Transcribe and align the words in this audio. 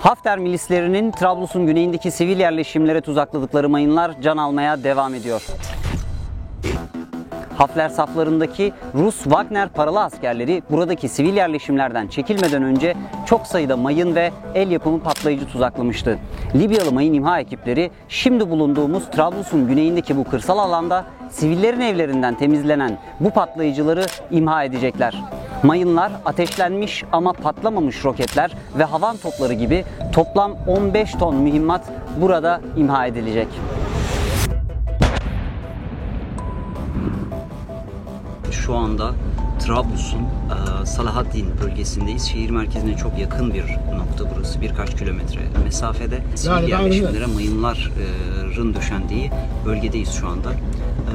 Hafter 0.00 0.38
milislerinin 0.38 1.10
Trablus'un 1.10 1.66
güneyindeki 1.66 2.10
sivil 2.10 2.40
yerleşimlere 2.40 3.00
tuzakladıkları 3.00 3.68
mayınlar 3.68 4.20
can 4.22 4.36
almaya 4.36 4.84
devam 4.84 5.14
ediyor. 5.14 5.46
Hafter 7.56 7.88
saflarındaki 7.88 8.72
Rus 8.94 9.22
Wagner 9.22 9.68
paralı 9.68 10.00
askerleri 10.00 10.62
buradaki 10.70 11.08
sivil 11.08 11.36
yerleşimlerden 11.36 12.06
çekilmeden 12.06 12.62
önce 12.62 12.96
çok 13.26 13.46
sayıda 13.46 13.76
mayın 13.76 14.14
ve 14.14 14.30
el 14.54 14.70
yapımı 14.70 15.02
patlayıcı 15.02 15.46
tuzaklamıştı. 15.46 16.18
Libyalı 16.54 16.92
mayın 16.92 17.14
imha 17.14 17.40
ekipleri 17.40 17.90
şimdi 18.08 18.50
bulunduğumuz 18.50 19.10
Trablus'un 19.10 19.68
güneyindeki 19.68 20.16
bu 20.16 20.24
kırsal 20.24 20.58
alanda 20.58 21.04
sivillerin 21.30 21.80
evlerinden 21.80 22.34
temizlenen 22.34 22.98
bu 23.20 23.30
patlayıcıları 23.30 24.06
imha 24.30 24.64
edecekler. 24.64 25.22
Mayınlar 25.62 26.12
ateşlenmiş 26.24 27.04
ama 27.12 27.32
patlamamış 27.32 28.04
roketler 28.04 28.56
ve 28.78 28.84
havan 28.84 29.16
topları 29.16 29.52
gibi 29.52 29.84
toplam 30.12 30.56
15 30.66 31.12
ton 31.12 31.36
mühimmat 31.36 31.84
burada 32.20 32.60
imha 32.76 33.06
edilecek. 33.06 33.48
Şu 38.50 38.76
anda 38.76 39.10
Trablus'un 39.60 40.20
e, 40.20 40.86
Salahaddin 40.86 41.46
bölgesindeyiz. 41.64 42.28
Şehir 42.28 42.50
merkezine 42.50 42.96
çok 42.96 43.18
yakın 43.18 43.54
bir 43.54 43.64
nokta 43.96 44.24
burası. 44.36 44.60
Birkaç 44.60 44.96
kilometre 44.96 45.40
mesafede. 45.64 46.18
Sivil 46.34 46.52
Yani 46.52 46.70
yerleşimlere 46.70 47.26
mayınların 47.26 48.74
döşendiği 48.74 49.30
bölgedeyiz 49.66 50.12
şu 50.12 50.28
anda. 50.28 50.50
E, 50.50 51.14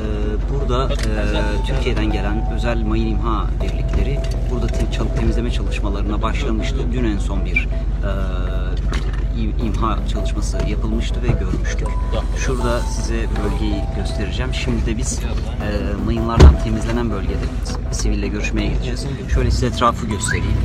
Burada 0.54 0.94
e, 0.94 1.68
Türkiye'den 1.68 2.12
gelen 2.12 2.52
özel 2.56 2.82
mayın 2.84 3.08
imha 3.08 3.46
birlikleri 3.64 4.20
burada 4.52 4.68
te- 4.68 5.16
temizleme 5.20 5.52
çalışmalarına 5.52 6.22
başlamıştı. 6.22 6.78
Dün 6.94 7.04
en 7.04 7.18
son 7.18 7.46
bir 7.46 7.68
e, 8.04 8.10
im- 9.42 9.66
imha 9.66 10.00
çalışması 10.08 10.58
yapılmıştı 10.68 11.16
ve 11.24 11.28
görmüştük. 11.28 11.88
Şurada 12.38 12.80
size 12.80 13.16
bölgeyi 13.16 13.82
göstereceğim. 13.96 14.54
Şimdi 14.54 14.86
de 14.86 14.98
biz 14.98 15.20
e, 15.20 16.04
mayınlardan 16.06 16.60
temizlenen 16.64 17.12
bölgede 17.12 17.46
siville 17.92 18.28
görüşmeye 18.28 18.68
gideceğiz. 18.68 19.06
Şöyle 19.34 19.52
size 19.52 19.66
etrafı 19.68 20.08
göstereyim. 20.08 20.58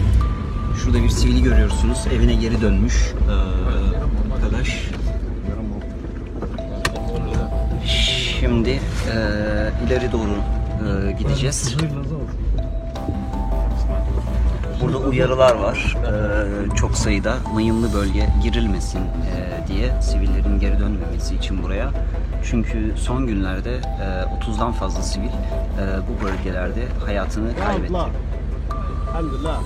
Şurada 0.83 1.03
bir 1.03 1.09
sivili 1.09 1.43
görüyorsunuz. 1.43 1.99
Evine 2.15 2.35
geri 2.35 2.61
dönmüş 2.61 3.13
e, 3.29 3.33
arkadaş. 4.35 4.69
Şimdi 8.61 8.71
e, 8.71 9.17
ileri 9.87 10.13
doğru 10.13 10.31
e, 11.09 11.13
gideceğiz. 11.13 11.77
Burada 14.83 14.99
uyarılar 14.99 15.55
var. 15.55 15.97
Ee, 16.07 16.77
çok 16.77 16.97
sayıda 16.97 17.37
mayınlı 17.55 17.95
bölge 17.95 18.29
girilmesin 18.43 18.99
e, 18.99 19.69
diye 19.69 20.03
sivillerin 20.03 20.61
geri 20.61 20.79
dönmemesi 20.79 21.35
için 21.35 21.63
buraya. 21.63 21.91
Çünkü 22.51 22.95
son 22.97 23.27
günlerde 23.27 23.75
e, 23.75 24.51
30'dan 24.51 24.73
fazla 24.73 25.03
sivil 25.03 25.27
e, 25.27 25.31
bu 26.09 26.25
bölgelerde 26.25 26.87
hayatını 27.05 27.57
kaybetti. 27.57 27.93
Elhamdülillah. 29.11 29.61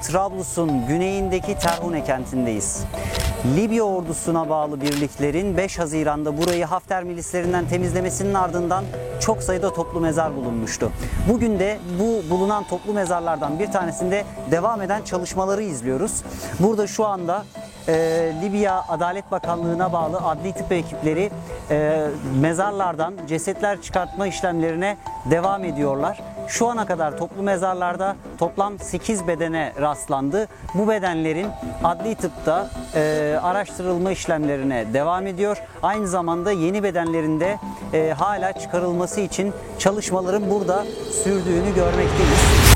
Trablus'un 0.00 0.86
güneyindeki 0.86 1.58
Terhune 1.58 2.04
kentindeyiz. 2.04 2.84
Libya 3.56 3.82
ordusuna 3.82 4.48
bağlı 4.48 4.80
birliklerin 4.80 5.56
5 5.56 5.78
Haziran'da 5.78 6.38
burayı 6.38 6.64
Hafter 6.64 7.04
milislerinden 7.04 7.68
temizlemesinin 7.68 8.34
ardından 8.34 8.84
çok 9.20 9.42
sayıda 9.42 9.72
toplu 9.72 10.00
mezar 10.00 10.36
bulunmuştu. 10.36 10.92
Bugün 11.28 11.58
de 11.58 11.78
bu 12.00 12.30
bulunan 12.30 12.64
toplu 12.64 12.92
mezarlardan 12.92 13.58
bir 13.58 13.72
tanesinde 13.72 14.24
devam 14.50 14.82
eden 14.82 15.02
çalışmaları 15.02 15.62
izliyoruz. 15.62 16.22
Burada 16.60 16.86
şu 16.86 17.06
anda 17.06 17.44
e, 17.88 17.94
Libya 18.42 18.84
Adalet 18.88 19.30
Bakanlığı'na 19.30 19.92
bağlı 19.92 20.18
adli 20.18 20.52
tıp 20.52 20.72
ekipleri 20.72 21.30
e, 21.70 22.06
mezarlardan 22.40 23.14
cesetler 23.28 23.82
çıkartma 23.82 24.26
işlemlerine 24.26 24.96
devam 25.30 25.64
ediyorlar. 25.64 26.20
Şu 26.48 26.66
ana 26.68 26.86
kadar 26.86 27.18
toplu 27.18 27.42
mezarlarda 27.42 28.16
toplam 28.38 28.78
8 28.78 29.26
bedene 29.28 29.72
rastlandı. 29.80 30.48
Bu 30.74 30.88
bedenlerin 30.88 31.46
adli 31.84 32.14
tıpta 32.14 32.70
e, 32.94 33.38
araştırılma 33.42 34.10
işlemlerine 34.10 34.94
devam 34.94 35.26
ediyor. 35.26 35.62
Aynı 35.82 36.08
zamanda 36.08 36.52
yeni 36.52 36.82
bedenlerin 36.82 37.40
de 37.40 37.58
e, 37.92 38.14
hala 38.18 38.52
çıkarılması 38.52 39.20
için 39.20 39.52
çalışmaların 39.78 40.50
burada 40.50 40.84
sürdüğünü 41.24 41.74
görmekteyiz. 41.74 42.67